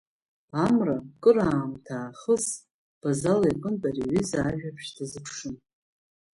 [0.65, 2.45] Амра кыр аамҭа аахыс
[3.01, 5.55] Базала иҟынтә ари аҩыза ажәабжь дазыԥшын.